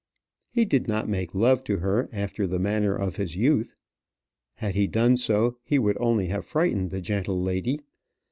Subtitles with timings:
[0.49, 3.75] He did not make love to her after the manner of his youth.
[4.55, 7.81] Had he done so, he would only have frightened the gentle lady.